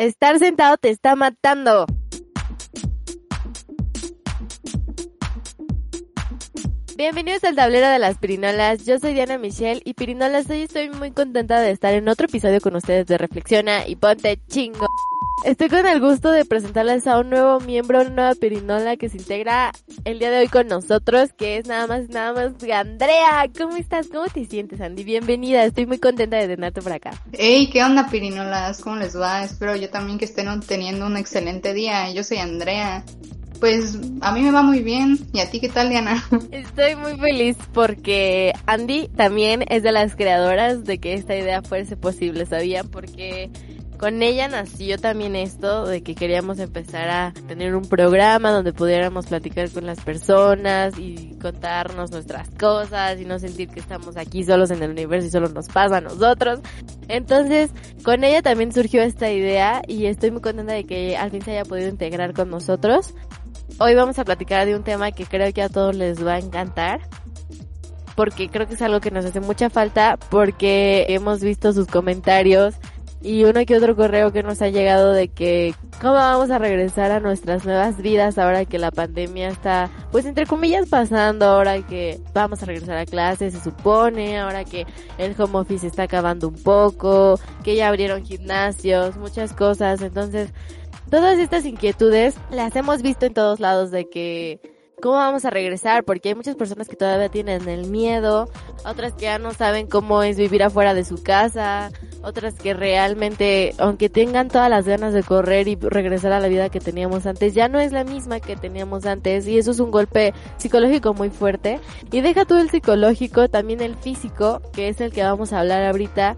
[0.00, 1.84] Estar sentado te está matando.
[6.96, 8.86] Bienvenidos al tablero de las pirinolas.
[8.86, 12.62] Yo soy Diana Michelle y pirinolas hoy estoy muy contenta de estar en otro episodio
[12.62, 14.86] con ustedes de Reflexiona y ponte chingo.
[15.42, 19.16] Estoy con el gusto de presentarles a un nuevo miembro, una nueva pirinola que se
[19.16, 19.72] integra
[20.04, 23.46] el día de hoy con nosotros, que es nada más, nada más Andrea.
[23.56, 24.08] ¿Cómo estás?
[24.08, 25.02] ¿Cómo te sientes, Andy?
[25.02, 27.12] Bienvenida, estoy muy contenta de tenerte por acá.
[27.32, 28.82] Hey, ¿qué onda, pirinolas?
[28.82, 29.42] ¿Cómo les va?
[29.42, 32.12] Espero yo también que estén teniendo un excelente día.
[32.12, 33.02] Yo soy Andrea.
[33.60, 35.18] Pues a mí me va muy bien.
[35.32, 36.22] ¿Y a ti qué tal, Diana?
[36.50, 41.96] Estoy muy feliz porque Andy también es de las creadoras de que esta idea fuese
[41.96, 42.88] posible, ¿sabían?
[42.88, 43.50] Porque
[44.00, 49.26] con ella nació también esto de que queríamos empezar a tener un programa donde pudiéramos
[49.26, 54.70] platicar con las personas y contarnos nuestras cosas y no sentir que estamos aquí solos
[54.70, 56.60] en el universo y solo nos pasa a nosotros.
[57.08, 57.72] Entonces,
[58.02, 61.50] con ella también surgió esta idea y estoy muy contenta de que al fin se
[61.50, 63.12] haya podido integrar con nosotros.
[63.78, 66.38] Hoy vamos a platicar de un tema que creo que a todos les va a
[66.38, 67.02] encantar
[68.16, 72.74] porque creo que es algo que nos hace mucha falta porque hemos visto sus comentarios
[73.22, 77.10] y uno que otro correo que nos ha llegado de que cómo vamos a regresar
[77.10, 82.20] a nuestras nuevas vidas ahora que la pandemia está, pues entre comillas pasando, ahora que
[82.32, 84.86] vamos a regresar a clases, se supone, ahora que
[85.18, 90.50] el home office está acabando un poco, que ya abrieron gimnasios, muchas cosas, entonces
[91.10, 94.60] todas estas inquietudes las hemos visto en todos lados de que
[95.00, 98.48] cómo vamos a regresar, porque hay muchas personas que todavía tienen el miedo,
[98.84, 101.90] otras que ya no saben cómo es vivir afuera de su casa,
[102.22, 106.68] otras que realmente, aunque tengan todas las ganas de correr y regresar a la vida
[106.68, 109.90] que teníamos antes, ya no es la misma que teníamos antes y eso es un
[109.90, 111.80] golpe psicológico muy fuerte.
[112.12, 115.84] Y deja tú el psicológico, también el físico, que es el que vamos a hablar
[115.84, 116.36] ahorita,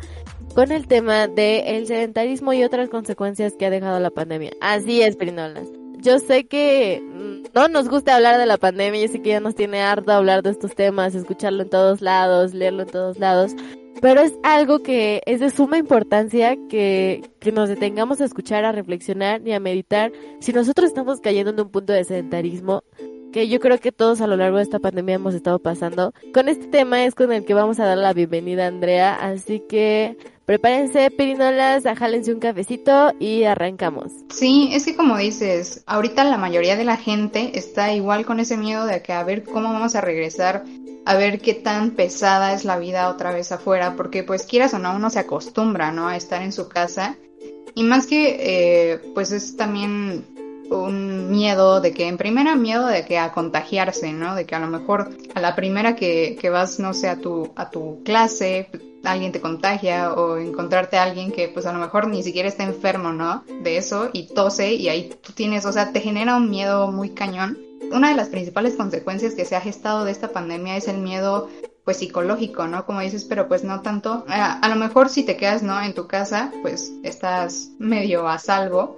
[0.54, 4.52] con el tema de el sedentarismo y otras consecuencias que ha dejado la pandemia.
[4.60, 7.02] Así es, Perinolas yo sé que
[7.54, 10.42] no nos gusta hablar de la pandemia, yo sé que ya nos tiene harto hablar
[10.42, 13.54] de estos temas, escucharlo en todos lados, leerlo en todos lados,
[14.00, 18.72] pero es algo que es de suma importancia que, que nos detengamos a escuchar, a
[18.72, 20.10] reflexionar y a meditar.
[20.40, 22.82] Si nosotros estamos cayendo en un punto de sedentarismo,
[23.32, 26.12] que yo creo que todos a lo largo de esta pandemia hemos estado pasando.
[26.34, 29.60] Con este tema es con el que vamos a dar la bienvenida a Andrea, así
[29.68, 34.12] que prepárense, pirinolas, ajálense un cafecito y arrancamos.
[34.30, 38.56] Sí, es que como dices, ahorita la mayoría de la gente está igual con ese
[38.56, 40.64] miedo de que a ver cómo vamos a regresar,
[41.04, 44.78] a ver qué tan pesada es la vida otra vez afuera, porque pues quieras o
[44.78, 46.08] no, uno se acostumbra, ¿no?
[46.08, 47.16] A estar en su casa.
[47.74, 50.26] Y más que, eh, pues es también
[50.72, 54.34] un miedo de que, en primera, miedo de que a contagiarse, ¿no?
[54.34, 57.52] De que a lo mejor a la primera que, que vas, no sé, a tu,
[57.56, 58.68] a tu clase,
[59.04, 62.64] alguien te contagia o encontrarte a alguien que pues a lo mejor ni siquiera está
[62.64, 63.44] enfermo, ¿no?
[63.62, 67.10] De eso y tose y ahí tú tienes, o sea, te genera un miedo muy
[67.10, 67.58] cañón.
[67.90, 71.48] Una de las principales consecuencias que se ha gestado de esta pandemia es el miedo
[71.84, 72.86] pues psicológico, ¿no?
[72.86, 74.24] Como dices, pero pues no tanto.
[74.28, 75.80] A, a lo mejor si te quedas, ¿no?
[75.82, 78.96] En tu casa, pues estás medio a salvo,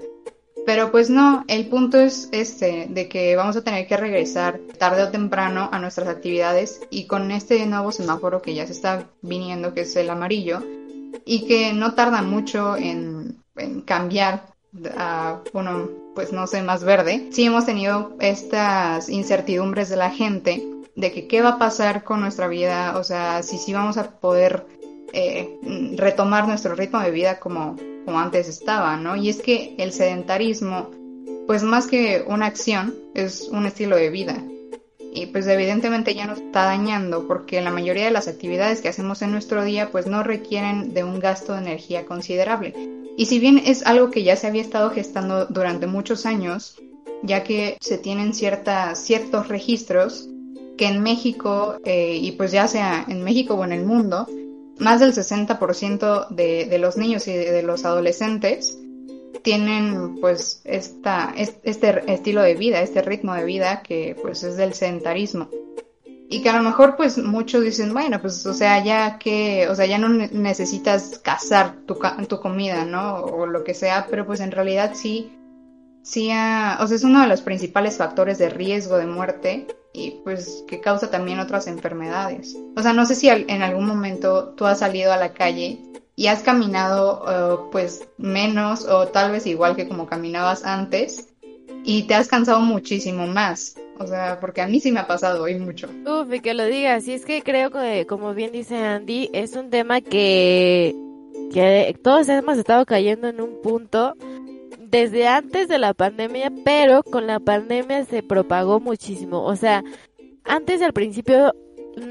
[0.67, 5.03] pero pues no, el punto es este, de que vamos a tener que regresar tarde
[5.03, 9.75] o temprano a nuestras actividades y con este nuevo semáforo que ya se está viniendo,
[9.75, 10.63] que es el amarillo,
[11.25, 13.39] y que no tarda mucho en,
[13.85, 14.47] cambiar
[14.97, 17.29] a uno, pues no sé, más verde.
[17.31, 20.67] Sí hemos tenido estas incertidumbres de la gente
[20.97, 24.11] de que qué va a pasar con nuestra vida, o sea, si sí vamos a
[24.13, 24.67] poder
[25.13, 25.59] eh,
[25.97, 29.17] retomar nuestro ritmo de vida como como antes estaba, ¿no?
[29.17, 30.91] Y es que el sedentarismo,
[31.47, 34.43] pues más que una acción, es un estilo de vida.
[35.13, 39.23] Y pues evidentemente ya nos está dañando porque la mayoría de las actividades que hacemos
[39.23, 42.75] en nuestro día pues no requieren de un gasto de energía considerable.
[43.17, 46.77] Y si bien es algo que ya se había estado gestando durante muchos años,
[47.23, 50.29] ya que se tienen ciertas, ciertos registros
[50.77, 54.27] que en México, eh, y pues ya sea en México o en el mundo,
[54.79, 58.79] más del 60% de, de los niños y de, los adolescentes
[59.43, 64.75] tienen pues esta, este estilo de vida, este ritmo de vida que pues es del
[64.75, 65.51] sedentarismo.
[66.31, 69.75] Y que a lo mejor pues muchos dicen, bueno, pues o sea, ya que, o
[69.75, 73.17] sea, ya no necesitas cazar tu, tu comida, ¿no?
[73.17, 75.31] O lo que sea, pero pues en realidad sí,
[76.03, 80.65] sí, o sea, es uno de los principales factores de riesgo de muerte y pues
[80.67, 82.59] que causa también otras enfermedades.
[82.77, 85.79] O sea, no sé si en algún momento tú has salido a la calle
[86.17, 91.29] y has caminado eh, pues menos o tal vez igual que como caminabas antes
[91.85, 93.77] y te has cansado muchísimo más.
[93.99, 95.89] O sea, porque a mí sí me ha pasado hoy mucho.
[96.05, 97.07] Uf, y que lo digas.
[97.07, 100.97] Y es que creo que, como bien dice Andy, es un tema que,
[101.53, 104.17] que todos hemos estado cayendo en un punto
[104.95, 109.43] desde antes de la pandemia, pero con la pandemia se propagó muchísimo.
[109.43, 109.83] O sea,
[110.45, 111.53] antes al principio,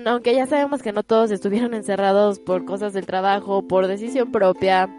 [0.05, 4.89] aunque ya sabemos que no todos estuvieron encerrados por cosas del trabajo, por decisión propia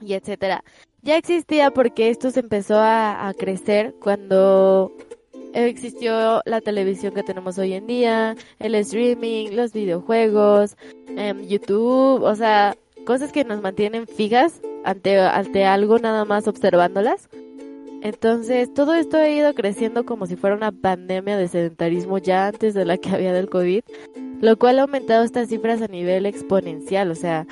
[0.00, 0.64] y etcétera,
[1.02, 4.90] ya existía porque esto se empezó a, a crecer cuando
[5.52, 10.78] existió la televisión que tenemos hoy en día, el streaming, los videojuegos,
[11.08, 17.28] em, YouTube, o sea, cosas que nos mantienen fijas ante, ante algo nada más observándolas.
[18.02, 22.74] Entonces, todo esto ha ido creciendo como si fuera una pandemia de sedentarismo ya antes
[22.74, 23.82] de la que había del COVID,
[24.40, 27.46] lo cual ha aumentado estas cifras a nivel exponencial, o sea,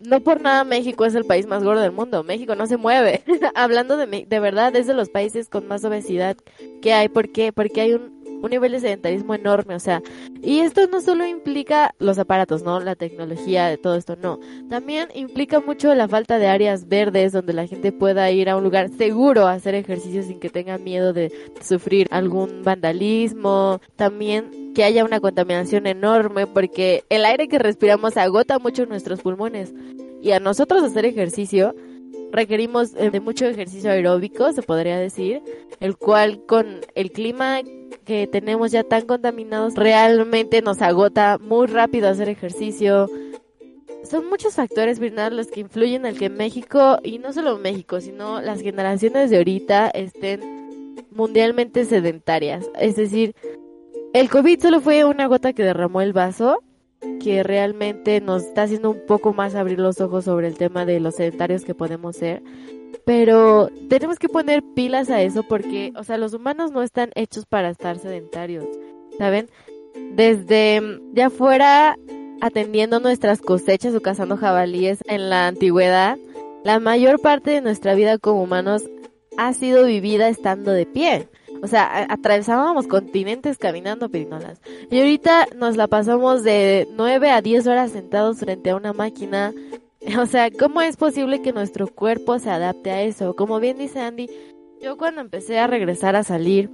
[0.00, 2.22] no por nada México es el país más gordo del mundo.
[2.22, 3.22] México no se mueve.
[3.54, 6.36] Hablando de, de verdad, es de los países con más obesidad
[6.82, 7.08] que hay.
[7.08, 7.52] ¿Por qué?
[7.52, 9.74] Porque hay un, un nivel de sedentarismo enorme.
[9.74, 10.02] O sea,
[10.42, 12.80] y esto no solo implica los aparatos, ¿no?
[12.80, 14.38] La tecnología de todo esto, no.
[14.68, 18.64] También implica mucho la falta de áreas verdes donde la gente pueda ir a un
[18.64, 23.80] lugar seguro a hacer ejercicio sin que tenga miedo de sufrir algún vandalismo.
[23.96, 29.72] También que haya una contaminación enorme porque el aire que respiramos agota mucho nuestros pulmones
[30.22, 31.74] y a nosotros hacer ejercicio
[32.32, 35.42] requerimos eh, de mucho ejercicio aeróbico, se podría decir,
[35.80, 37.60] el cual con el clima
[38.04, 43.08] que tenemos ya tan contaminados realmente nos agota muy rápido hacer ejercicio.
[44.08, 48.40] Son muchos factores, Bernard, los que influyen en que México, y no solo México, sino
[48.40, 50.56] las generaciones de ahorita estén
[51.10, 52.70] mundialmente sedentarias.
[52.78, 53.34] Es decir,
[54.12, 56.62] el COVID solo fue una gota que derramó el vaso,
[57.22, 61.00] que realmente nos está haciendo un poco más abrir los ojos sobre el tema de
[61.00, 62.42] los sedentarios que podemos ser.
[63.04, 67.46] Pero tenemos que poner pilas a eso porque, o sea, los humanos no están hechos
[67.46, 68.64] para estar sedentarios,
[69.18, 69.48] ¿saben?
[70.14, 70.82] Desde
[71.12, 71.96] ya fuera
[72.40, 76.18] atendiendo nuestras cosechas o cazando jabalíes en la antigüedad,
[76.64, 78.82] la mayor parte de nuestra vida como humanos
[79.36, 81.28] ha sido vivida estando de pie.
[81.66, 84.60] O sea, atravesábamos continentes caminando pirinolas.
[84.88, 89.52] Y ahorita nos la pasamos de 9 a 10 horas sentados frente a una máquina.
[90.20, 93.34] O sea, ¿cómo es posible que nuestro cuerpo se adapte a eso?
[93.34, 94.30] Como bien dice Andy,
[94.80, 96.70] yo cuando empecé a regresar a salir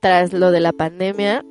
[0.00, 1.44] tras lo de la pandemia,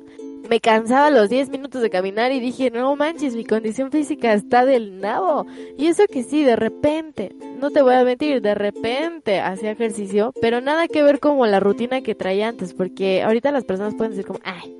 [0.48, 4.64] me cansaba los 10 minutos de caminar y dije, no manches, mi condición física está
[4.64, 5.46] del nabo.
[5.78, 10.32] Y eso que sí, de repente, no te voy a mentir, de repente hacía ejercicio,
[10.40, 14.12] pero nada que ver como la rutina que traía antes, porque ahorita las personas pueden
[14.12, 14.76] decir como, ay,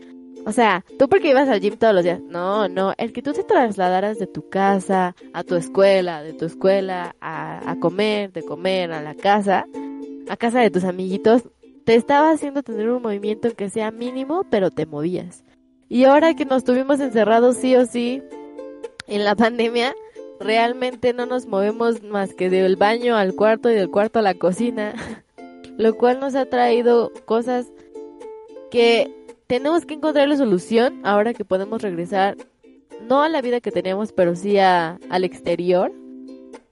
[0.47, 2.21] o sea, tú porque ibas al gym todos los días.
[2.21, 6.45] No, no, el que tú te trasladaras de tu casa a tu escuela, de tu
[6.45, 9.67] escuela a, a comer, de comer a la casa,
[10.29, 11.45] a casa de tus amiguitos,
[11.85, 15.45] te estaba haciendo tener un movimiento que sea mínimo, pero te movías.
[15.95, 18.21] Y ahora que nos tuvimos encerrados sí o sí
[19.07, 19.95] en la pandemia,
[20.41, 24.35] realmente no nos movemos más que del baño al cuarto y del cuarto a la
[24.35, 24.93] cocina,
[25.79, 27.71] lo cual nos ha traído cosas
[28.73, 29.15] que
[29.47, 32.37] tenemos que encontrar la solución ahora que podemos regresar
[33.09, 35.93] no a la vida que teníamos, pero sí a, al exterior.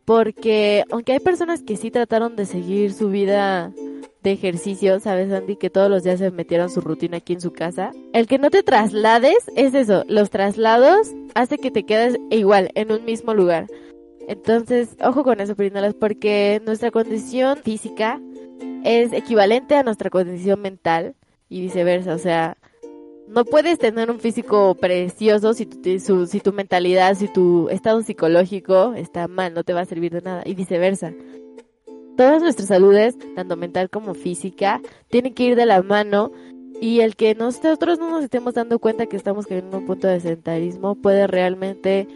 [0.04, 3.72] Porque aunque hay personas que sí trataron de seguir su vida
[4.22, 5.56] de ejercicio, ¿sabes, Andy?
[5.56, 7.92] Que todos los días se metieron su rutina aquí en su casa.
[8.12, 10.04] El que no te traslades es eso.
[10.08, 13.66] Los traslados hace que te quedes igual en un mismo lugar.
[14.28, 18.20] Entonces, ojo con eso, Pirinolas, porque nuestra condición física
[18.84, 21.14] es equivalente a nuestra condición mental
[21.48, 22.14] y viceversa.
[22.14, 22.56] O sea,
[23.28, 28.94] no puedes tener un físico precioso si tu, si tu mentalidad, si tu estado psicológico
[28.94, 31.12] está mal, no te va a servir de nada y viceversa.
[32.16, 36.30] Todas nuestras saludes, tanto mental como física, tienen que ir de la mano
[36.80, 40.08] y el que nosotros no nos estemos dando cuenta que estamos cayendo en un punto
[40.08, 42.08] de sedentarismo puede realmente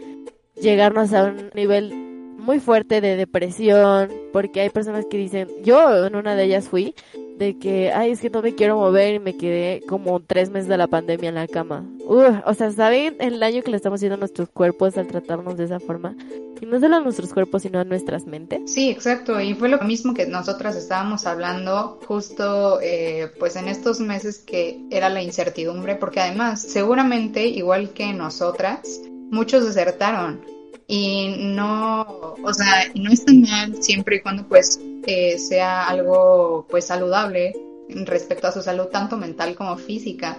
[0.61, 2.06] llegarnos a un nivel
[2.47, 6.95] muy fuerte de depresión, porque hay personas que dicen, yo en una de ellas fui,
[7.37, 10.69] de que, ay, es que no me quiero mover y me quedé como tres meses
[10.69, 11.85] de la pandemia en la cama.
[12.07, 15.65] o sea, ¿saben el daño que le estamos haciendo a nuestros cuerpos al tratarnos de
[15.65, 16.15] esa forma?
[16.61, 18.71] Y no solo a nuestros cuerpos, sino a nuestras mentes.
[18.71, 19.39] Sí, exacto.
[19.41, 24.79] Y fue lo mismo que nosotras estábamos hablando justo eh, pues en estos meses que
[24.89, 30.56] era la incertidumbre, porque además seguramente, igual que nosotras, muchos desertaron
[30.87, 36.85] y no, o sea, no está mal siempre y cuando pues eh, sea algo pues
[36.85, 37.53] saludable
[37.89, 40.37] respecto a su salud tanto mental como física,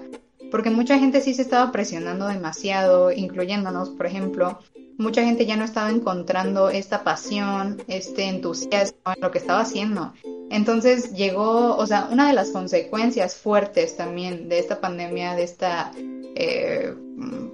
[0.50, 4.58] porque mucha gente sí se estaba presionando demasiado, incluyéndonos, por ejemplo,
[4.96, 10.14] mucha gente ya no estaba encontrando esta pasión, este entusiasmo en lo que estaba haciendo.
[10.50, 15.92] Entonces llegó, o sea, una de las consecuencias fuertes también de esta pandemia, de esta,
[16.34, 16.94] eh,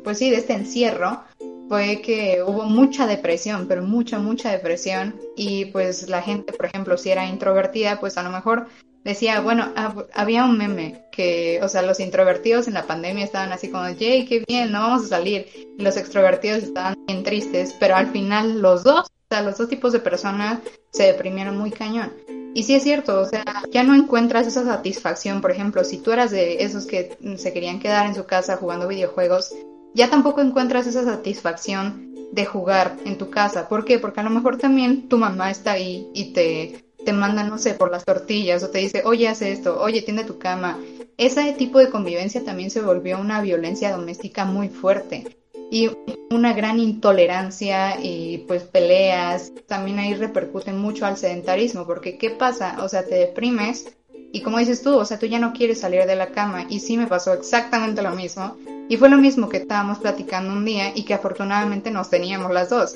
[0.04, 1.24] pues sí, de este encierro,
[1.68, 5.18] fue que hubo mucha depresión, pero mucha, mucha depresión.
[5.36, 8.68] Y pues la gente, por ejemplo, si era introvertida, pues a lo mejor
[9.04, 9.72] decía, bueno,
[10.14, 14.24] había un meme que, o sea, los introvertidos en la pandemia estaban así como, yay,
[14.26, 15.46] qué bien, no vamos a salir.
[15.78, 19.68] Y los extrovertidos estaban bien tristes, pero al final los dos, o sea, los dos
[19.68, 22.12] tipos de personas se deprimieron muy cañón.
[22.54, 26.12] Y sí es cierto, o sea, ya no encuentras esa satisfacción, por ejemplo, si tú
[26.12, 29.52] eras de esos que se querían quedar en su casa jugando videojuegos,
[29.94, 33.68] ya tampoco encuentras esa satisfacción de jugar en tu casa.
[33.68, 33.98] ¿Por qué?
[33.98, 37.74] Porque a lo mejor también tu mamá está ahí y te, te manda, no sé,
[37.74, 40.78] por las tortillas o te dice, oye, haz esto, oye, tiende tu cama.
[41.16, 45.36] Ese tipo de convivencia también se volvió una violencia doméstica muy fuerte
[45.70, 45.90] y
[46.30, 52.82] una gran intolerancia y pues peleas también ahí repercuten mucho al sedentarismo porque ¿qué pasa?
[52.82, 53.94] O sea, te deprimes
[54.32, 56.80] y como dices tú, o sea, tú ya no quieres salir de la cama y
[56.80, 58.56] sí me pasó exactamente lo mismo
[58.88, 62.70] y fue lo mismo que estábamos platicando un día y que afortunadamente nos teníamos las
[62.70, 62.94] dos.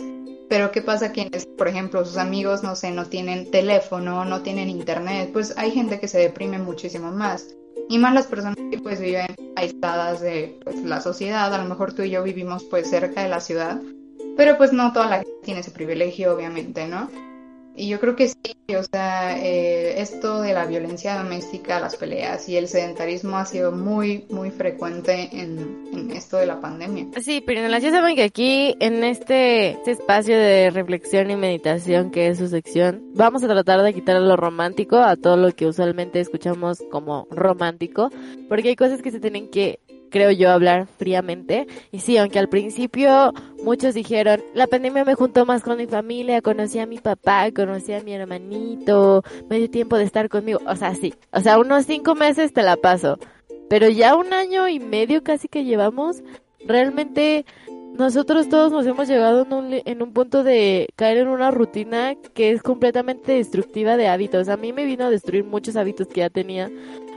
[0.49, 4.71] Pero ¿qué pasa quienes, por ejemplo, sus amigos, no sé, no tienen teléfono, no tienen
[4.71, 5.31] internet?
[5.33, 7.55] Pues hay gente que se deprime muchísimo más
[7.89, 9.27] y más las personas que pues viven
[9.57, 13.29] aisladas de pues, la sociedad, a lo mejor tú y yo vivimos pues cerca de
[13.29, 13.81] la ciudad,
[14.37, 17.11] pero pues no toda la gente tiene ese privilegio obviamente, ¿no?
[17.79, 22.49] Y yo creo que sí, o sea, eh, esto de la violencia doméstica, las peleas
[22.49, 27.07] y el sedentarismo ha sido muy, muy frecuente en, esto de la pandemia.
[27.21, 32.27] Sí, pero ya saben que aquí, en este, este, espacio de reflexión y meditación que
[32.27, 36.19] es su sección, vamos a tratar de quitar lo romántico a todo lo que usualmente
[36.19, 38.11] escuchamos como romántico,
[38.49, 39.79] porque hay cosas que se tienen que
[40.11, 41.67] creo yo, hablar fríamente.
[41.93, 43.33] Y sí, aunque al principio
[43.65, 47.93] muchos dijeron, la pandemia me juntó más con mi familia, conocí a mi papá, conocí
[47.93, 50.61] a mi hermanito, me dio tiempo de estar conmigo.
[50.67, 53.19] O sea, sí, o sea, unos cinco meses te la paso.
[53.69, 56.23] Pero ya un año y medio casi que llevamos,
[56.67, 57.45] realmente
[57.99, 62.15] nosotros todos nos hemos llegado en un, en un punto de caer en una rutina
[62.33, 64.49] que es completamente destructiva de hábitos.
[64.49, 66.71] A mí me vino a destruir muchos hábitos que ya tenía.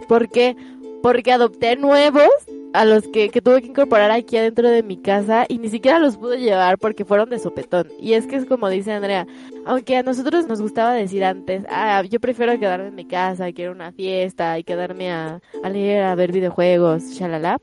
[0.07, 0.55] porque
[1.01, 2.29] Porque adopté nuevos
[2.73, 5.99] a los que, que, tuve que incorporar aquí adentro de mi casa y ni siquiera
[5.99, 7.87] los pude llevar porque fueron de sopetón.
[7.99, 9.27] Y es que es como dice Andrea,
[9.65, 13.71] aunque a nosotros nos gustaba decir antes, ah, yo prefiero quedarme en mi casa, quiero
[13.71, 17.59] una fiesta y quedarme a, a leer, a ver videojuegos, shalala.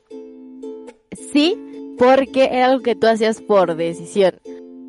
[1.11, 1.57] Sí,
[1.97, 4.35] porque era algo que tú hacías por decisión.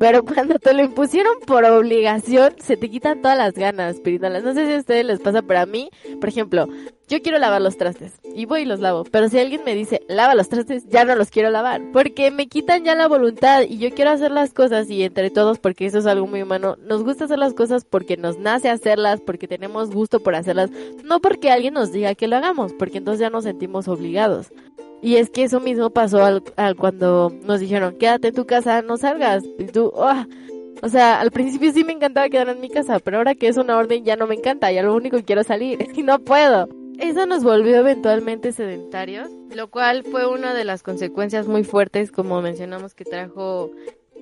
[0.01, 4.43] Pero cuando te lo impusieron por obligación, se te quitan todas las ganas, pirinolas.
[4.43, 6.67] No sé si a ustedes les pasa, pero a mí, por ejemplo,
[7.07, 9.03] yo quiero lavar los trastes y voy y los lavo.
[9.03, 11.81] Pero si alguien me dice, lava los trastes, ya no los quiero lavar.
[11.93, 15.59] Porque me quitan ya la voluntad y yo quiero hacer las cosas y entre todos,
[15.59, 19.21] porque eso es algo muy humano, nos gusta hacer las cosas porque nos nace hacerlas,
[19.21, 20.71] porque tenemos gusto por hacerlas,
[21.03, 24.47] no porque alguien nos diga que lo hagamos, porque entonces ya nos sentimos obligados.
[25.01, 26.43] Y es que eso mismo pasó al,
[26.77, 29.43] cuando nos dijeron, quédate en tu casa, no salgas.
[29.57, 30.25] Y tú, oh,
[30.81, 33.57] o sea, al principio sí me encantaba quedarme en mi casa, pero ahora que es
[33.57, 36.69] una orden ya no me encanta, ya lo único que quiero salir y no puedo.
[36.99, 42.41] Eso nos volvió eventualmente sedentarios, lo cual fue una de las consecuencias muy fuertes, como
[42.43, 43.71] mencionamos, que trajo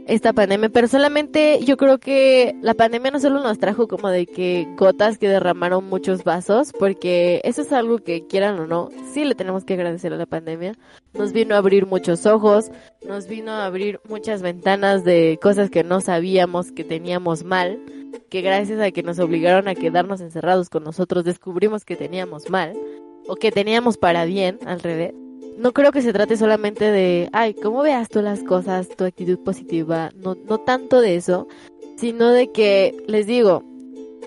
[0.07, 4.25] esta pandemia, pero solamente yo creo que la pandemia no solo nos trajo como de
[4.25, 9.23] que gotas que derramaron muchos vasos, porque eso es algo que quieran o no, sí
[9.23, 10.73] le tenemos que agradecer a la pandemia.
[11.13, 12.71] Nos vino a abrir muchos ojos,
[13.07, 17.79] nos vino a abrir muchas ventanas de cosas que no sabíamos que teníamos mal,
[18.29, 22.73] que gracias a que nos obligaron a quedarnos encerrados con nosotros descubrimos que teníamos mal,
[23.27, 25.13] o que teníamos para bien, al revés
[25.59, 29.37] no creo que se trate solamente de, ay, cómo veas tú las cosas, tu actitud
[29.39, 31.47] positiva, no, no tanto de eso,
[31.97, 33.63] sino de que, les digo,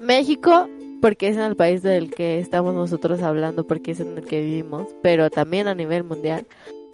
[0.02, 0.68] México,
[1.00, 4.88] porque es el país del que estamos nosotros hablando, porque es en el que vivimos,
[5.02, 6.46] pero también a nivel mundial,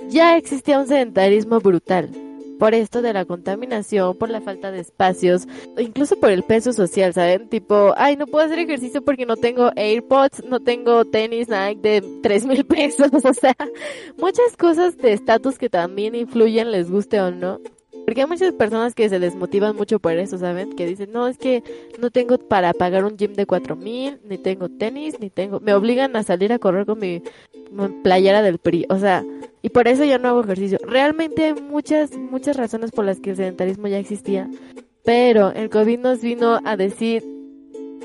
[0.09, 2.09] ya existía un sedentarismo brutal
[2.59, 5.47] por esto de la contaminación, por la falta de espacios,
[5.79, 7.49] incluso por el peso social, ¿saben?
[7.49, 12.21] Tipo, ay, no puedo hacer ejercicio porque no tengo AirPods, no tengo tenis Nike de
[12.23, 13.57] tres mil pesos, o sea,
[14.17, 17.61] muchas cosas de estatus que también influyen, les guste o no.
[18.09, 20.73] Porque hay muchas personas que se desmotivan mucho por eso, ¿saben?
[20.73, 21.63] Que dicen, no, es que
[21.99, 25.61] no tengo para pagar un gym de cuatro mil, ni tengo tenis, ni tengo...
[25.61, 27.23] Me obligan a salir a correr con mi
[28.03, 28.87] playera del PRI.
[28.89, 29.27] O sea,
[29.61, 30.79] y por eso yo no hago ejercicio.
[30.87, 34.49] Realmente hay muchas, muchas razones por las que el sedentarismo ya existía.
[35.05, 37.23] Pero el COVID nos vino a decir,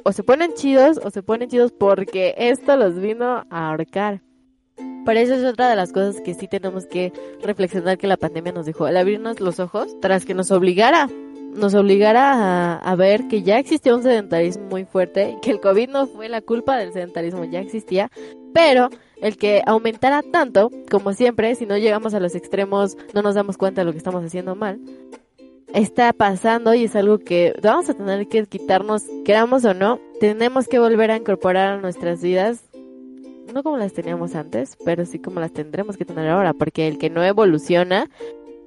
[0.03, 4.19] o se ponen chidos, o se ponen chidos porque esto los vino a ahorcar.
[5.06, 7.12] Por eso es otra de las cosas que sí tenemos que
[7.42, 11.10] reflexionar que la pandemia nos dejó, al abrirnos los ojos, tras que nos obligara,
[11.56, 16.08] nos obligara a, ver que ya existía un sedentarismo muy fuerte, que el COVID no
[16.08, 18.10] fue la culpa del sedentarismo, ya existía,
[18.53, 18.89] pero
[19.22, 23.58] el que aumentara tanto, como siempre, si no llegamos a los extremos, no nos damos
[23.58, 24.80] cuenta de lo que estamos haciendo mal.
[25.74, 30.68] está pasando y es algo que vamos a tener que quitarnos, queramos o no, tenemos
[30.68, 32.63] que volver a incorporar a nuestras vidas,
[33.53, 36.97] no como las teníamos antes, pero sí como las tendremos que tener ahora, porque el
[36.97, 38.09] que no evoluciona,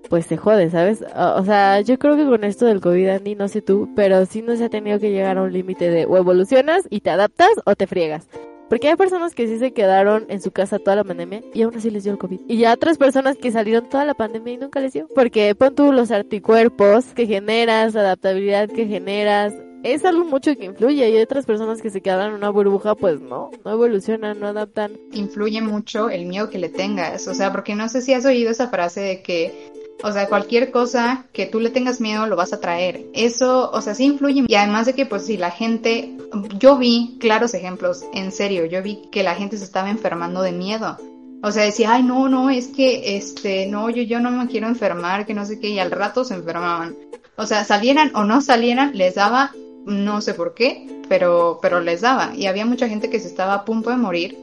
[0.08, 1.04] pues se jode, ¿sabes?
[1.36, 4.42] O sea, yo creo que con esto del COVID, Andy, no sé tú, pero sí
[4.42, 7.74] nos ha tenido que llegar a un límite de o evolucionas y te adaptas o
[7.74, 8.28] te friegas.
[8.68, 11.76] Porque hay personas que sí se quedaron en su casa toda la pandemia y aún
[11.76, 12.40] así les dio el COVID.
[12.48, 15.06] Y ya otras personas que salieron toda la pandemia y nunca les dio.
[15.14, 19.54] Porque pon tú los anticuerpos que generas, la adaptabilidad que generas.
[19.86, 22.96] Es algo mucho que influye y hay otras personas que se quedan en una burbuja,
[22.96, 24.98] pues no, no evolucionan, no adaptan.
[25.12, 28.50] Influye mucho el miedo que le tengas, o sea, porque no sé si has oído
[28.50, 32.52] esa frase de que o sea, cualquier cosa que tú le tengas miedo lo vas
[32.52, 33.06] a traer.
[33.14, 34.44] Eso, o sea, sí influye.
[34.46, 36.16] Y además de que, pues, si la gente,
[36.58, 40.52] yo vi claros ejemplos, en serio, yo vi que la gente se estaba enfermando de
[40.52, 40.98] miedo.
[41.42, 44.66] O sea, decía, ay, no, no, es que, este, no, yo, yo no me quiero
[44.66, 46.96] enfermar, que no sé qué, y al rato se enfermaban.
[47.36, 49.52] O sea, salieran o no salieran, les daba,
[49.86, 52.34] no sé por qué, pero, pero les daba.
[52.34, 54.36] Y había mucha gente que se estaba a punto de morir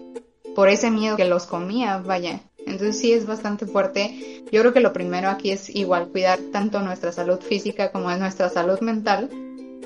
[0.55, 2.41] por ese miedo que los comía, vaya.
[2.65, 4.43] Entonces sí es bastante fuerte.
[4.51, 8.49] Yo creo que lo primero aquí es igual cuidar tanto nuestra salud física como nuestra
[8.49, 9.29] salud mental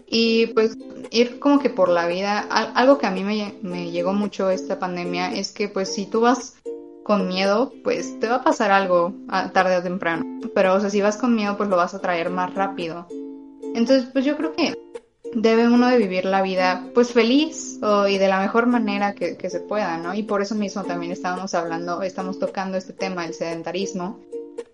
[0.05, 0.77] y pues
[1.09, 2.39] ir como que por la vida.
[2.39, 6.21] Algo que a mí me, me llegó mucho esta pandemia es que pues si tú
[6.21, 6.55] vas
[7.03, 9.13] con miedo, pues te va a pasar algo
[9.53, 10.23] tarde o temprano.
[10.53, 13.07] Pero o sea, si vas con miedo, pues lo vas a traer más rápido.
[13.73, 14.75] Entonces, pues yo creo que
[15.33, 19.59] debe uno de vivir la vida pues feliz y de la mejor manera que, se
[19.59, 20.13] pueda, ¿no?
[20.13, 24.19] Y por eso mismo también estábamos hablando, estamos tocando este tema del sedentarismo,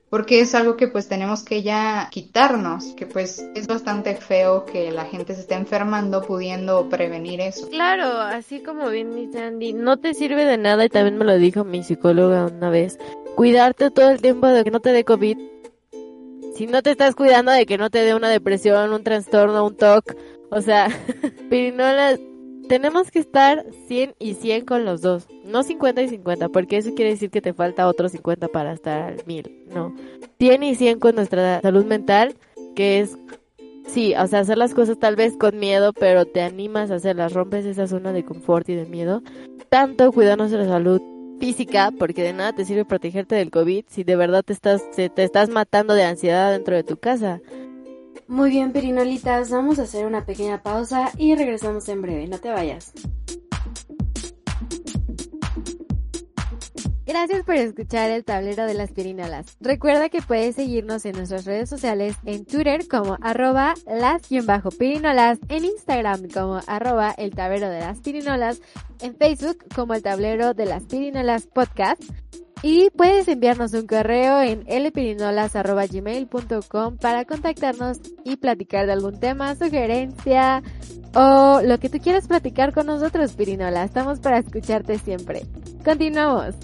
[0.09, 4.91] porque es algo que pues tenemos que ya quitarnos, que pues es bastante feo que
[4.91, 7.67] la gente se esté enfermando pudiendo prevenir eso.
[7.69, 11.37] Claro, así como bien dice Andy, no te sirve de nada y también me lo
[11.37, 12.97] dijo mi psicóloga una vez,
[13.35, 15.37] cuidarte todo el tiempo de que no te dé COVID.
[16.55, 19.75] Si no te estás cuidando de que no te dé una depresión, un trastorno, un
[19.75, 20.15] TOC,
[20.53, 20.87] o sea,
[21.49, 22.19] pirinolas,
[22.67, 25.27] tenemos que estar 100 y 100 con los dos.
[25.45, 29.01] No 50 y 50, porque eso quiere decir que te falta otro 50 para estar
[29.01, 29.65] al 1000.
[29.73, 29.93] No.
[30.39, 32.35] 100 y 100 con nuestra salud mental,
[32.75, 33.17] que es,
[33.85, 37.33] sí, o sea, hacer las cosas tal vez con miedo, pero te animas a hacerlas,
[37.33, 39.21] rompes esa zona de confort y de miedo.
[39.69, 41.01] Tanto cuidando nuestra salud
[41.39, 45.11] física, porque de nada te sirve protegerte del COVID si de verdad te estás, te
[45.17, 47.41] estás matando de ansiedad dentro de tu casa.
[48.27, 52.49] Muy bien, Pirinolitas, vamos a hacer una pequeña pausa y regresamos en breve, no te
[52.49, 52.93] vayas.
[57.05, 59.57] Gracias por escuchar el tablero de las pirinolas.
[59.59, 66.29] Recuerda que puedes seguirnos en nuestras redes sociales en Twitter como arroba las-pirinolas, en Instagram
[66.33, 68.61] como arroba el tablero de las pirinolas,
[69.01, 72.01] en Facebook como el tablero de las pirinolas podcast
[72.63, 80.63] y puedes enviarnos un correo en lpirinolas.gmail.com para contactarnos y platicar de algún tema, sugerencia
[81.13, 83.83] o lo que tú quieras platicar con nosotros, Pirinola.
[83.83, 85.45] Estamos para escucharte siempre.
[85.83, 86.55] Continuamos.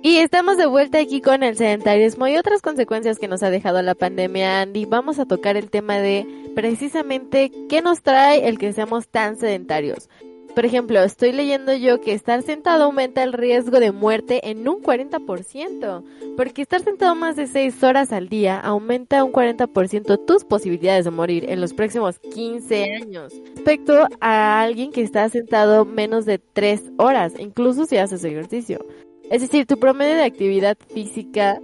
[0.00, 3.82] Y estamos de vuelta aquí con el sedentarismo y otras consecuencias que nos ha dejado
[3.82, 4.86] la pandemia, Andy.
[4.86, 10.08] Vamos a tocar el tema de precisamente qué nos trae el que seamos tan sedentarios.
[10.54, 14.82] Por ejemplo, estoy leyendo yo que estar sentado aumenta el riesgo de muerte en un
[14.82, 16.04] 40%,
[16.36, 21.10] porque estar sentado más de 6 horas al día aumenta un 40% tus posibilidades de
[21.10, 26.92] morir en los próximos 15 años, respecto a alguien que está sentado menos de 3
[26.96, 28.84] horas, incluso si haces ejercicio.
[29.30, 31.60] Es decir, tu promedio de actividad física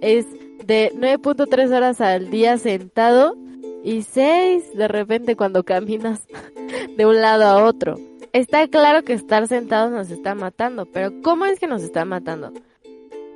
[0.00, 0.26] es
[0.66, 3.36] de 9.3 horas al día sentado
[3.84, 6.26] y 6 de repente cuando caminas
[6.96, 7.96] de un lado a otro.
[8.32, 12.50] Está claro que estar sentados nos está matando, pero ¿cómo es que nos está matando?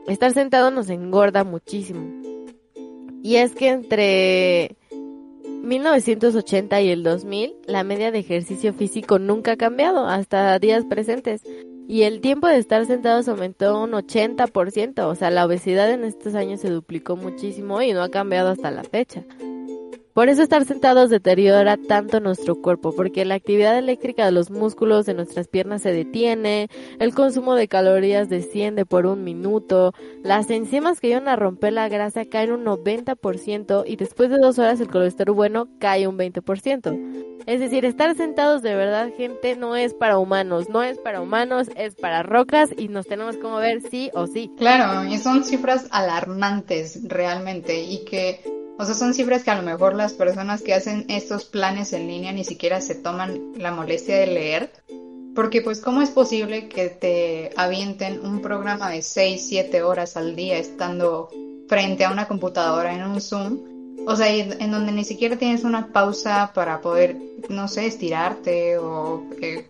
[0.07, 2.23] Estar sentado nos engorda muchísimo.
[3.23, 4.77] Y es que entre
[5.63, 11.43] 1980 y el 2000, la media de ejercicio físico nunca ha cambiado hasta días presentes.
[11.87, 16.35] Y el tiempo de estar sentados aumentó un 80%, o sea, la obesidad en estos
[16.35, 19.25] años se duplicó muchísimo y no ha cambiado hasta la fecha.
[20.17, 25.05] Por eso estar sentados deteriora tanto nuestro cuerpo, porque la actividad eléctrica de los músculos
[25.05, 31.01] de nuestras piernas se detiene, el consumo de calorías desciende por un minuto, las enzimas
[31.01, 34.89] que ayudan a romper la grasa caen un 90% y después de dos horas el
[34.89, 37.45] colesterol bueno cae un 20%.
[37.45, 41.69] Es decir, estar sentados de verdad, gente, no es para humanos, no es para humanos,
[41.77, 44.51] es para rocas y nos tenemos que mover sí o sí.
[44.57, 48.41] Claro, y son cifras alarmantes realmente y que
[48.79, 52.07] o sea, son cifras que a lo mejor las personas que hacen estos planes en
[52.07, 54.71] línea ni siquiera se toman la molestia de leer.
[55.35, 60.35] Porque pues cómo es posible que te avienten un programa de 6, 7 horas al
[60.35, 61.29] día estando
[61.69, 63.59] frente a una computadora en un Zoom,
[64.07, 67.17] o sea, en donde ni siquiera tienes una pausa para poder,
[67.49, 69.69] no sé, estirarte o eh,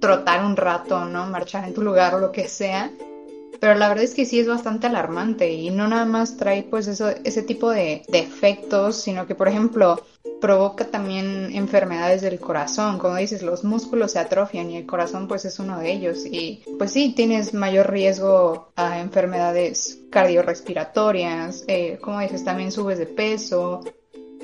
[0.00, 1.26] trotar un rato, ¿no?
[1.26, 2.90] Marchar en tu lugar o lo que sea.
[3.64, 6.86] Pero la verdad es que sí es bastante alarmante y no nada más trae pues
[6.86, 10.02] eso, ese tipo de, de efectos, sino que por ejemplo
[10.38, 12.98] provoca también enfermedades del corazón.
[12.98, 16.26] Como dices, los músculos se atrofian y el corazón pues es uno de ellos.
[16.26, 21.64] Y pues sí, tienes mayor riesgo a enfermedades cardiorrespiratorias.
[21.66, 23.82] Eh, como dices, también subes de peso.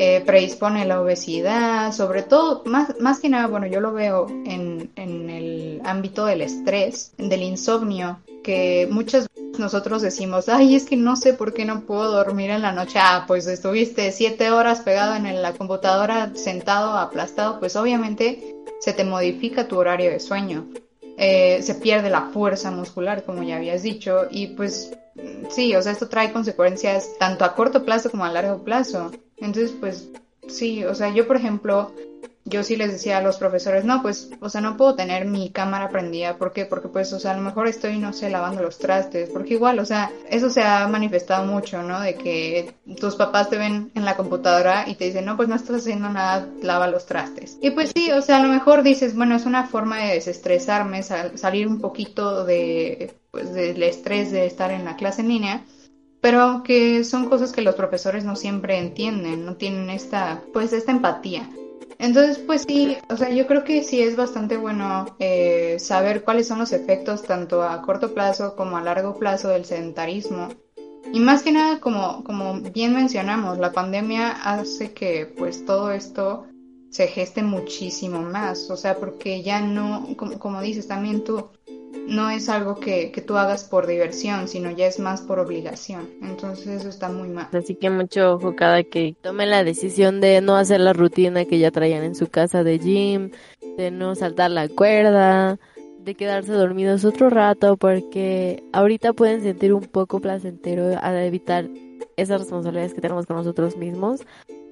[0.02, 4.90] Eh, predispone la obesidad, sobre todo, más, más que nada, bueno, yo lo veo en,
[4.96, 10.96] en el ámbito del estrés, del insomnio, que muchas veces nosotros decimos, ay, es que
[10.96, 12.98] no sé por qué no puedo dormir en la noche.
[12.98, 19.04] Ah, pues estuviste siete horas pegado en la computadora, sentado, aplastado, pues obviamente se te
[19.04, 20.66] modifica tu horario de sueño.
[21.18, 24.96] Eh, se pierde la fuerza muscular, como ya habías dicho, y pues
[25.50, 29.12] sí, o sea, esto trae consecuencias tanto a corto plazo como a largo plazo.
[29.36, 30.08] Entonces, pues
[30.48, 31.92] sí, o sea, yo por ejemplo,
[32.50, 35.50] yo sí les decía a los profesores, no, pues, o sea, no puedo tener mi
[35.50, 36.36] cámara prendida.
[36.36, 36.66] ¿Por qué?
[36.66, 39.30] Porque, pues, o sea, a lo mejor estoy, no sé, lavando los trastes.
[39.30, 42.00] Porque igual, o sea, eso se ha manifestado mucho, ¿no?
[42.00, 45.54] De que tus papás te ven en la computadora y te dicen, no, pues no
[45.54, 47.56] estás haciendo nada, lava los trastes.
[47.62, 51.02] Y pues sí, o sea, a lo mejor dices, bueno, es una forma de desestresarme,
[51.02, 55.64] salir un poquito de, pues, del estrés de estar en la clase en línea
[56.20, 60.92] pero que son cosas que los profesores no siempre entienden, no tienen esta, pues esta
[60.92, 61.48] empatía.
[61.98, 66.48] Entonces, pues sí, o sea, yo creo que sí es bastante bueno eh, saber cuáles
[66.48, 70.48] son los efectos tanto a corto plazo como a largo plazo del sedentarismo.
[71.12, 76.46] Y más que nada, como, como bien mencionamos, la pandemia hace que pues todo esto
[76.90, 81.50] se geste muchísimo más, o sea, porque ya no, como, como dices también tú,
[81.92, 86.08] no es algo que, que, tú hagas por diversión, sino ya es más por obligación.
[86.22, 87.48] Entonces eso está muy mal.
[87.52, 91.58] Así que mucho ojo cada que tomen la decisión de no hacer la rutina que
[91.58, 93.30] ya traían en su casa de gym,
[93.76, 95.58] de no saltar la cuerda,
[95.98, 101.68] de quedarse dormidos otro rato, porque ahorita pueden sentir un poco placentero a evitar
[102.16, 104.22] esas responsabilidades que tenemos con nosotros mismos,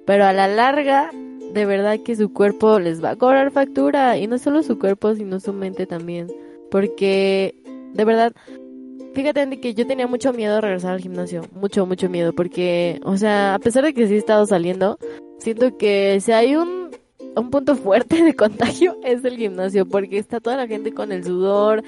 [0.06, 1.10] pero a la larga
[1.52, 5.14] de verdad que su cuerpo les va a cobrar factura y no solo su cuerpo
[5.14, 6.28] sino su mente también
[6.70, 7.54] porque,
[7.94, 8.32] de verdad,
[9.14, 11.42] fíjate que yo tenía mucho miedo de regresar al gimnasio.
[11.52, 12.32] Mucho, mucho miedo.
[12.32, 14.98] Porque, o sea, a pesar de que sí he estado saliendo,
[15.38, 16.90] siento que si hay un,
[17.36, 19.86] un punto fuerte de contagio es el gimnasio.
[19.86, 21.82] Porque está toda la gente con el sudor,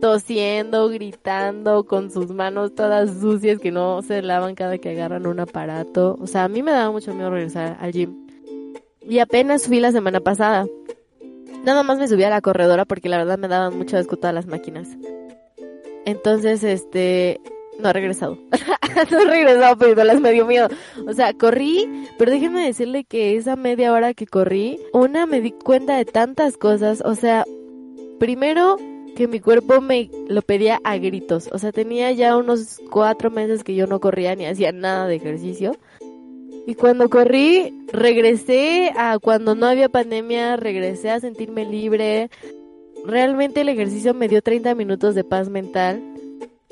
[0.00, 5.40] tosiendo, gritando, con sus manos todas sucias que no se lavan cada que agarran un
[5.40, 6.18] aparato.
[6.20, 8.26] O sea, a mí me daba mucho miedo regresar al gym.
[9.08, 10.66] Y apenas fui la semana pasada.
[11.66, 14.32] Nada más me subí a la corredora porque la verdad me daban mucho asco todas
[14.32, 14.86] las máquinas.
[16.04, 17.40] Entonces, este,
[17.80, 18.38] no ha regresado.
[19.10, 20.68] no he regresado, pero las me dio miedo.
[21.08, 25.50] O sea, corrí, pero déjenme decirle que esa media hora que corrí, una me di
[25.50, 27.02] cuenta de tantas cosas.
[27.04, 27.44] O sea,
[28.20, 28.76] primero
[29.16, 31.50] que mi cuerpo me lo pedía a gritos.
[31.52, 35.16] O sea, tenía ya unos cuatro meses que yo no corría ni hacía nada de
[35.16, 35.76] ejercicio.
[36.66, 42.28] Y cuando corrí, regresé a cuando no había pandemia, regresé a sentirme libre.
[43.04, 46.02] Realmente el ejercicio me dio 30 minutos de paz mental,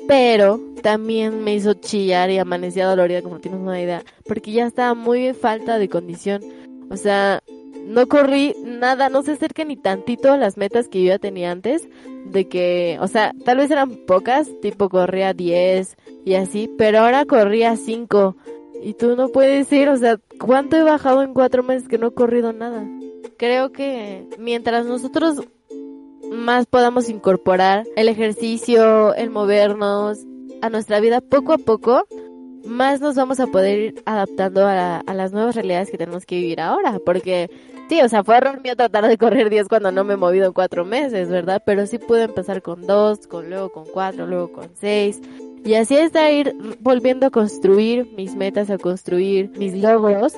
[0.05, 4.93] pero también me hizo chillar y amanecía dolorida, como tienes una idea, porque ya estaba
[4.95, 6.43] muy falta de condición.
[6.89, 7.41] O sea,
[7.85, 11.51] no corrí nada, no se acerca ni tantito a las metas que yo ya tenía
[11.51, 11.87] antes,
[12.25, 17.23] de que, o sea, tal vez eran pocas, tipo corría 10 y así, pero ahora
[17.23, 18.35] corría 5
[18.81, 22.07] y tú no puedes ir, o sea, ¿cuánto he bajado en cuatro meses que no
[22.07, 22.85] he corrido nada?
[23.37, 25.41] Creo que mientras nosotros
[26.31, 30.19] más podamos incorporar el ejercicio, el movernos
[30.61, 32.07] a nuestra vida poco a poco,
[32.65, 36.35] más nos vamos a poder ir adaptando a, a las nuevas realidades que tenemos que
[36.35, 37.49] vivir ahora, porque
[37.89, 40.47] sí, o sea, fue error mío tratar de correr 10 cuando no me he movido
[40.47, 41.61] en cuatro meses, ¿verdad?
[41.65, 45.21] Pero sí pude empezar con dos, con luego con cuatro, luego con seis,
[45.65, 50.33] y así es de ir volviendo a construir mis metas, a construir mis logros.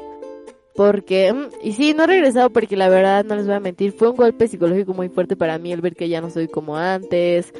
[0.74, 3.92] Porque, mm, y sí, no he regresado porque la verdad, no les voy a mentir,
[3.92, 6.78] fue un golpe psicológico muy fuerte para mí el ver que ya no soy como
[6.78, 7.54] antes.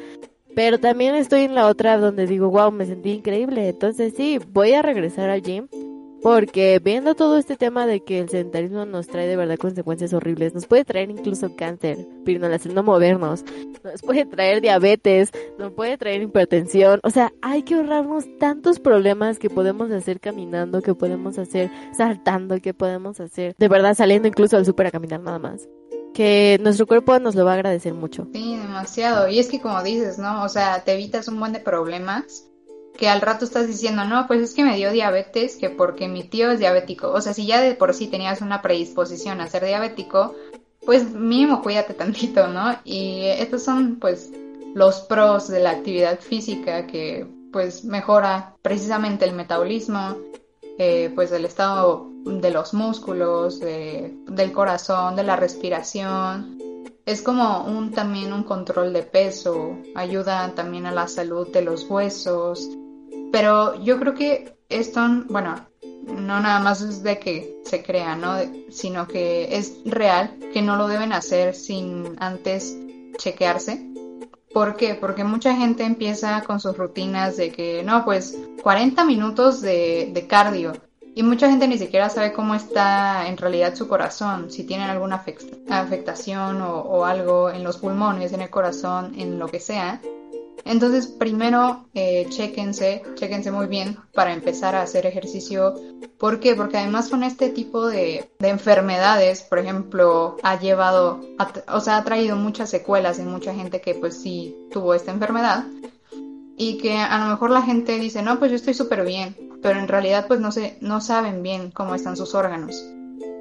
[0.54, 3.68] Pero también estoy en la otra donde digo, wow, me sentí increíble.
[3.68, 5.68] Entonces sí, voy a regresar al gym
[6.22, 10.54] porque viendo todo este tema de que el sedentarismo nos trae de verdad consecuencias horribles,
[10.54, 12.06] nos puede traer incluso cáncer,
[12.52, 13.44] haciendo movernos,
[13.84, 19.38] nos puede traer diabetes, nos puede traer hipertensión, o sea, hay que ahorrarnos tantos problemas
[19.38, 24.56] que podemos hacer caminando, que podemos hacer saltando, que podemos hacer de verdad saliendo incluso
[24.56, 25.68] al súper a caminar nada más
[26.14, 28.26] que nuestro cuerpo nos lo va a agradecer mucho.
[28.32, 29.28] Sí, demasiado.
[29.28, 30.42] Y es que como dices, ¿no?
[30.42, 32.48] O sea, te evitas un buen de problemas
[32.98, 36.24] que al rato estás diciendo, no, pues es que me dio diabetes, que porque mi
[36.24, 37.12] tío es diabético.
[37.12, 40.34] O sea, si ya de por sí tenías una predisposición a ser diabético,
[40.84, 42.76] pues mínimo cuídate tantito, ¿no?
[42.84, 44.32] Y estos son pues
[44.74, 50.16] los pros de la actividad física que pues mejora precisamente el metabolismo,
[50.76, 56.58] eh, pues el estado de los músculos, del corazón, de la respiración.
[57.06, 61.88] Es como un también un control de peso, ayuda también a la salud de los
[61.88, 62.68] huesos.
[63.32, 65.68] Pero yo creo que esto, bueno,
[66.06, 68.36] no nada más es de que se crea, ¿no?
[68.70, 72.76] Sino que es real, que no lo deben hacer sin antes
[73.16, 73.88] chequearse
[74.52, 74.94] ¿Por qué?
[74.94, 80.72] Porque mucha gente empieza con sus rutinas de que, no, pues 40 minutos de, cardio.
[81.14, 85.22] Y mucha gente ni siquiera sabe cómo está en realidad su corazón, si tienen alguna
[85.68, 90.00] afectación o algo en los pulmones, en el corazón, en lo que sea.
[90.64, 95.74] Entonces, primero, eh, chéquense, chéquense muy bien para empezar a hacer ejercicio.
[96.18, 96.54] ¿Por qué?
[96.54, 101.20] Porque además con este tipo de, enfermedades, por ejemplo, ha llevado,
[101.68, 105.64] o sea, ha traído muchas secuelas en mucha gente que pues sí tuvo esta enfermedad.
[106.60, 109.78] Y que a lo mejor la gente dice, no, pues yo estoy súper bien, pero
[109.78, 112.84] en realidad pues no, se, no saben bien cómo están sus órganos.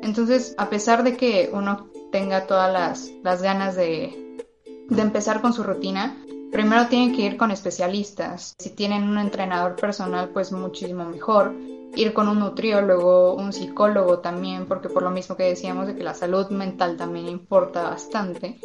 [0.04, 4.46] Entonces, a pesar de que uno tenga todas las, las ganas de,
[4.90, 6.16] de empezar con su rutina,
[6.58, 8.56] Primero tienen que ir con especialistas.
[8.58, 11.54] Si tienen un entrenador personal, pues muchísimo mejor.
[11.96, 16.04] Ir con un nutriólogo, un psicólogo también, porque por lo mismo que decíamos de que
[16.04, 18.60] la salud mental también importa bastante.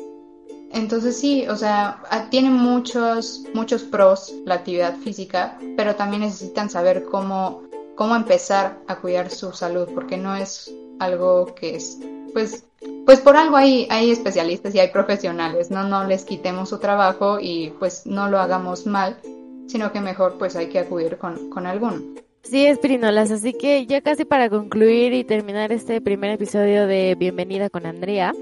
[0.73, 7.05] Entonces sí, o sea, tiene muchos, muchos pros la actividad física, pero también necesitan saber
[7.05, 11.99] cómo, cómo empezar a cuidar su salud, porque no es algo que es,
[12.33, 12.65] pues,
[13.05, 15.85] pues por algo hay, hay especialistas y hay profesionales, ¿no?
[15.85, 19.19] No les quitemos su trabajo y pues no lo hagamos mal,
[19.67, 22.03] sino que mejor pues hay que acudir con, con alguno.
[22.43, 27.71] Sí, espirinolas, así que ya casi para concluir y terminar este primer episodio de Bienvenida
[27.71, 28.35] con Andrea,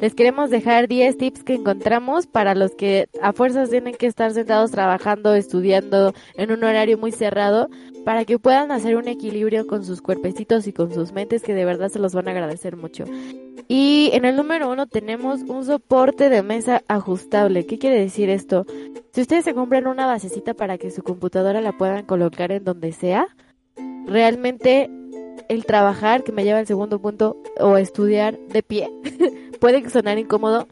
[0.00, 4.32] les queremos dejar 10 tips que encontramos para los que a fuerzas tienen que estar
[4.32, 7.68] sentados trabajando, estudiando en un horario muy cerrado,
[8.04, 11.64] para que puedan hacer un equilibrio con sus cuerpecitos y con sus mentes que de
[11.64, 13.04] verdad se los van a agradecer mucho.
[13.66, 17.66] Y en el número uno tenemos un soporte de mesa ajustable.
[17.66, 18.66] ¿Qué quiere decir esto?
[19.12, 22.92] Si ustedes se compran una basecita para que su computadora la puedan colocar en donde
[22.92, 23.26] sea,
[24.06, 24.88] realmente
[25.48, 28.88] el trabajar, que me lleva al segundo punto, o estudiar de pie,
[29.58, 30.68] puede sonar incómodo,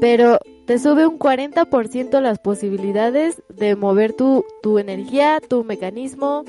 [0.00, 6.44] pero te sube un 40% las posibilidades de mover tu, tu energía, tu mecanismo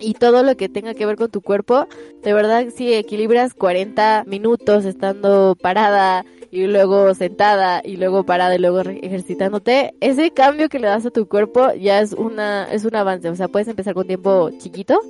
[0.00, 1.86] y todo lo que tenga que ver con tu cuerpo.
[2.22, 8.58] De verdad, si equilibras 40 minutos estando parada y luego sentada y luego parada y
[8.58, 12.96] luego ejercitándote, ese cambio que le das a tu cuerpo ya es una es un
[12.96, 15.00] avance, o sea, puedes empezar con tiempo chiquito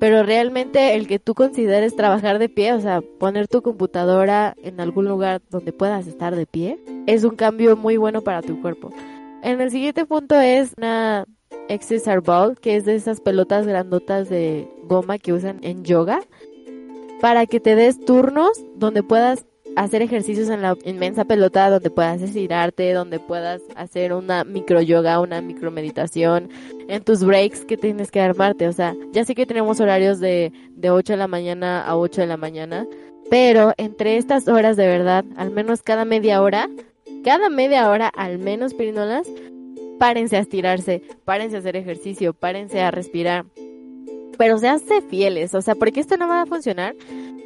[0.00, 4.80] pero realmente el que tú consideres trabajar de pie, o sea, poner tu computadora en
[4.80, 8.90] algún lugar donde puedas estar de pie, es un cambio muy bueno para tu cuerpo.
[9.42, 11.26] En el siguiente punto es una
[11.68, 16.20] Exercise Ball, que es de esas pelotas grandotas de goma que usan en yoga,
[17.20, 19.44] para que te des turnos donde puedas
[19.76, 25.20] hacer ejercicios en la inmensa pelota donde puedas estirarte, donde puedas hacer una micro yoga,
[25.20, 26.48] una micro meditación,
[26.88, 28.68] en tus breaks que tienes que armarte.
[28.68, 32.22] O sea, ya sé que tenemos horarios de, de 8 de la mañana a 8
[32.22, 32.86] de la mañana,
[33.30, 36.68] pero entre estas horas de verdad, al menos cada media hora,
[37.24, 39.28] cada media hora al menos, pirinolas,
[39.98, 43.44] párense a estirarse, párense a hacer ejercicio, párense a respirar.
[44.36, 46.94] Pero seanse fieles, o sea, porque esto no va a funcionar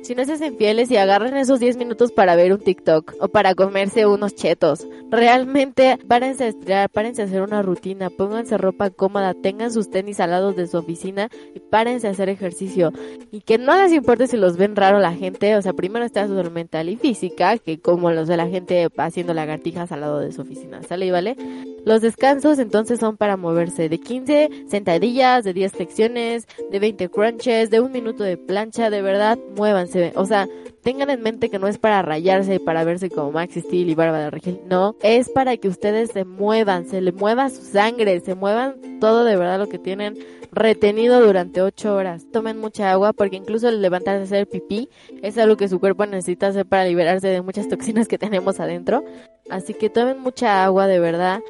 [0.05, 3.29] si no se hacen fieles y agarran esos 10 minutos para ver un TikTok o
[3.29, 8.91] para comerse unos chetos, realmente párense a estirar, párense a hacer una rutina, pónganse ropa
[8.91, 12.93] cómoda, tengan sus tenis al lado de su oficina y párense a hacer ejercicio.
[13.33, 16.27] Y que no les importe si los ven raro la gente, o sea, primero está
[16.27, 20.21] su salud mental y física, que como los de la gente haciendo lagartijas al lado
[20.21, 21.35] de su oficina, ¿sale y vale?
[21.87, 27.71] Los descansos entonces son para moverse de 15 sentadillas, de 10 flexiones, de 20 crunches,
[27.71, 29.94] de un minuto de plancha, de verdad, muévanse.
[30.15, 30.49] O sea,
[30.83, 34.31] tengan en mente que no es para rayarse, para verse como Max Steel y Bárbara
[34.31, 39.01] Regil, no, es para que ustedes se muevan, se le mueva su sangre, se muevan
[39.01, 40.19] todo de verdad lo que tienen
[40.55, 42.27] retenido durante 8 horas.
[42.33, 44.89] Tomen mucha agua porque incluso el levantarse a hacer pipí
[45.23, 49.05] es algo que su cuerpo necesita hacer para liberarse de muchas toxinas que tenemos adentro.
[49.51, 51.41] Así que tomen mucha agua de verdad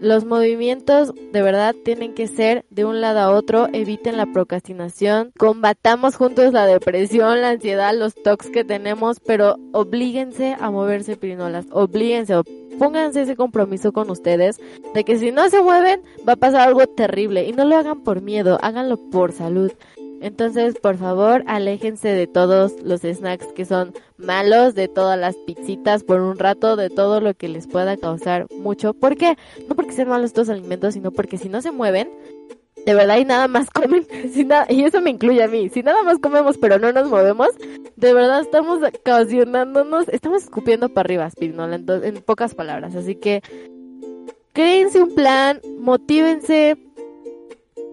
[0.00, 5.32] los movimientos de verdad tienen que ser de un lado a otro, eviten la procrastinación,
[5.38, 11.66] combatamos juntos la depresión, la ansiedad, los tocs que tenemos, pero oblíguense a moverse pirinolas,
[11.70, 12.34] oblíguense,
[12.78, 14.60] pónganse ese compromiso con ustedes
[14.94, 18.02] de que si no se mueven va a pasar algo terrible y no lo hagan
[18.02, 19.72] por miedo, háganlo por salud.
[20.20, 26.04] Entonces, por favor, aléjense de todos los snacks que son malos, de todas las pizzitas
[26.04, 28.94] por un rato, de todo lo que les pueda causar mucho.
[28.94, 29.36] ¿Por qué?
[29.68, 32.08] No porque sean malos estos alimentos, sino porque si no se mueven,
[32.86, 34.06] de verdad y nada más comen,
[34.68, 37.48] y eso me incluye a mí, si nada más comemos pero no nos movemos,
[37.96, 42.94] de verdad estamos ocasionándonos, estamos escupiendo para arriba, Spinola, en pocas palabras.
[42.94, 43.42] Así que
[44.52, 46.76] créense un plan, motívense,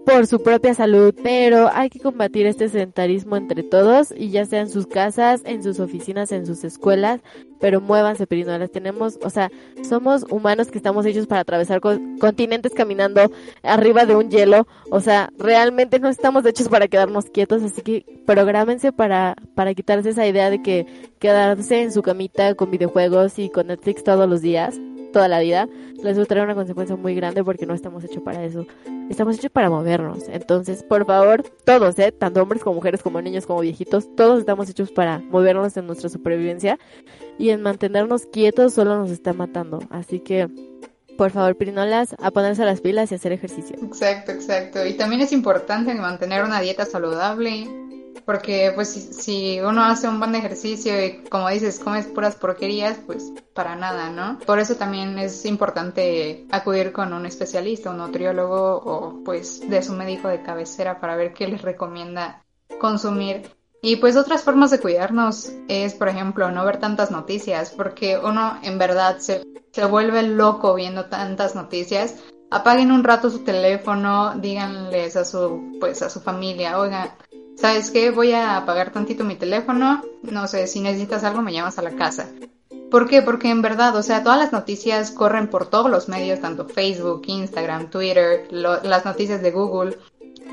[0.04, 4.60] por su propia salud, pero hay que combatir este sedentarismo entre todos y ya sea
[4.60, 7.20] en sus casas, en sus oficinas, en sus escuelas,
[7.60, 8.70] pero muévanse, pirinolas.
[8.70, 9.50] Tenemos, o sea,
[9.82, 13.30] somos humanos que estamos hechos para atravesar continentes caminando
[13.62, 18.04] arriba de un hielo, o sea, realmente no estamos hechos para quedarnos quietos, así que
[18.26, 20.86] prográmense para para quitarse esa idea de que
[21.18, 24.78] quedarse en su camita con videojuegos y con Netflix todos los días
[25.14, 25.68] toda la vida,
[26.02, 28.66] les va a traer una consecuencia muy grande porque no estamos hechos para eso.
[29.08, 30.24] Estamos hechos para movernos.
[30.28, 32.10] Entonces, por favor, todos, ¿eh?
[32.10, 36.08] Tanto hombres como mujeres, como niños, como viejitos, todos estamos hechos para movernos en nuestra
[36.08, 36.80] supervivencia.
[37.38, 39.78] Y en mantenernos quietos solo nos está matando.
[39.88, 40.48] Así que,
[41.16, 43.76] por favor, pirinolas, a ponerse las pilas y hacer ejercicio.
[43.80, 44.84] Exacto, exacto.
[44.84, 47.68] Y también es importante mantener una dieta saludable
[48.24, 53.32] porque pues si, uno hace un buen ejercicio y como dices, comes puras porquerías, pues
[53.54, 54.38] para nada, ¿no?
[54.46, 59.92] Por eso también es importante acudir con un especialista, un nutriólogo o pues de su
[59.92, 62.44] médico de cabecera para ver qué les recomienda
[62.80, 63.50] consumir.
[63.82, 68.58] Y pues otras formas de cuidarnos es, por ejemplo, no ver tantas noticias, porque uno
[68.62, 72.16] en verdad se, se vuelve loco viendo tantas noticias
[72.54, 77.10] apaguen un rato su teléfono, díganles a su, pues a su familia, oigan,
[77.56, 78.10] ¿sabes qué?
[78.10, 81.92] Voy a apagar tantito mi teléfono, no sé, si necesitas algo me llamas a la
[81.92, 82.28] casa.
[82.90, 83.22] ¿Por qué?
[83.22, 87.22] Porque en verdad, o sea, todas las noticias corren por todos los medios, tanto Facebook,
[87.26, 89.98] Instagram, Twitter, las noticias de Google.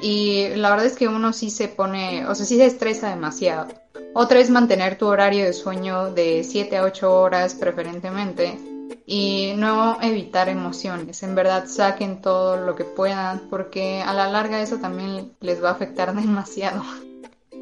[0.01, 3.67] Y la verdad es que uno sí se pone, o sea, sí se estresa demasiado.
[4.13, 8.57] Otra es mantener tu horario de sueño de 7 a 8 horas preferentemente
[9.05, 11.23] y no evitar emociones.
[11.23, 15.69] En verdad saquen todo lo que puedan porque a la larga eso también les va
[15.69, 16.83] a afectar demasiado.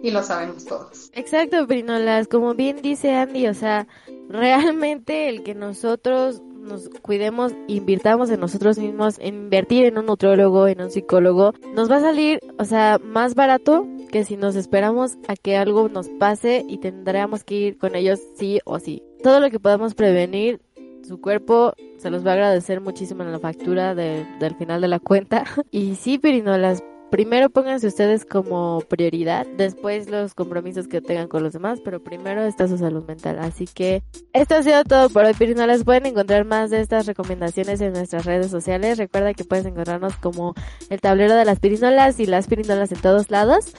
[0.01, 1.11] Y lo sabemos todos.
[1.13, 2.27] Exacto, Brinolas.
[2.27, 3.85] Como bien dice Andy, o sea,
[4.29, 10.81] realmente el que nosotros nos cuidemos, invirtamos en nosotros mismos, invertir en un nutrólogo, en
[10.81, 15.35] un psicólogo, nos va a salir, o sea, más barato que si nos esperamos a
[15.35, 19.03] que algo nos pase y tendríamos que ir con ellos sí o sí.
[19.23, 20.61] Todo lo que podamos prevenir
[21.07, 24.99] su cuerpo se los va a agradecer muchísimo en la factura del final de la
[24.99, 25.43] cuenta.
[25.71, 31.53] Y sí, pirinolas, primero pónganse ustedes como prioridad, después los compromisos que tengan con los
[31.53, 33.39] demás, pero primero está su salud mental.
[33.39, 35.83] Así que esto ha sido todo por hoy, pirinolas.
[35.83, 38.97] Pueden encontrar más de estas recomendaciones en nuestras redes sociales.
[38.97, 40.55] Recuerda que puedes encontrarnos como
[40.89, 43.73] el tablero de las pirinolas y las pirinolas en todos lados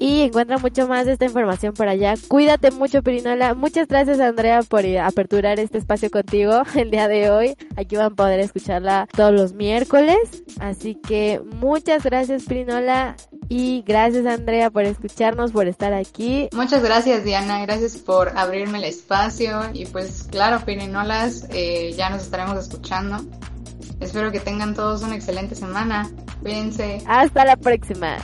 [0.00, 2.14] y encuentra mucho más de esta información por allá.
[2.26, 3.54] Cuídate mucho, Pirinola.
[3.54, 7.54] Muchas gracias, Andrea, por aperturar este espacio contigo el día de hoy.
[7.76, 10.42] Aquí van a poder escucharla todos los miércoles.
[10.58, 13.14] Así que muchas gracias, Pirinola.
[13.50, 16.48] Y gracias, Andrea, por escucharnos, por estar aquí.
[16.52, 17.60] Muchas gracias, Diana.
[17.60, 19.60] Gracias por abrirme el espacio.
[19.74, 23.18] Y pues, claro, Pirinolas, eh, ya nos estaremos escuchando.
[24.00, 26.08] Espero que tengan todos una excelente semana.
[26.40, 27.02] Cuídense.
[27.06, 28.16] Hasta la próxima.